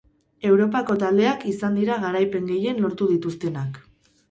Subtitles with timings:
[0.51, 3.83] Europako taldeak izan dira garaipen gehien lortu dituztenak.